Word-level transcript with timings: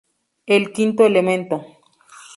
El 0.55 0.71
quinto 0.73 1.05
elemento. 1.05 1.63